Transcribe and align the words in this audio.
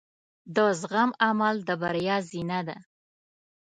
د 0.55 0.57
زغم 0.79 1.09
عمل 1.27 1.55
د 1.67 1.69
بریا 1.81 2.17
زینه 2.29 2.59
ده. 2.67 2.77